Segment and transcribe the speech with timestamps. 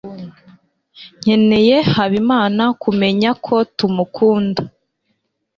[1.19, 4.61] nkeneye habimana kumenya ko tumukunda